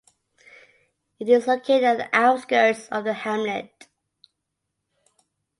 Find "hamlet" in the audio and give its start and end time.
3.13-3.87